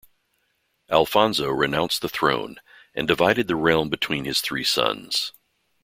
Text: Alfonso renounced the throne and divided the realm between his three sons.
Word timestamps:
Alfonso 0.89 1.49
renounced 1.49 2.01
the 2.01 2.09
throne 2.09 2.59
and 2.95 3.07
divided 3.07 3.47
the 3.47 3.55
realm 3.55 3.87
between 3.87 4.25
his 4.25 4.41
three 4.41 4.63
sons. 4.63 5.31